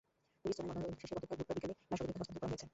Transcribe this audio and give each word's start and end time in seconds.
Police 0.41 0.55
জানায়, 0.57 0.69
ময়নাতদন্ত 0.75 1.01
শেষে 1.03 1.13
গতকাল 1.17 1.37
বুধবার 1.39 1.55
বিকেলে 1.57 1.73
লাশ 1.89 1.97
স্বজনদের 1.97 2.09
কাছে 2.13 2.19
হস্তান্তর 2.21 2.39
করা 2.43 2.51
হয়েছে। 2.51 2.67